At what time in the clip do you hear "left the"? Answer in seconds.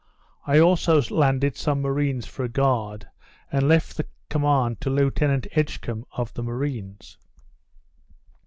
3.69-4.07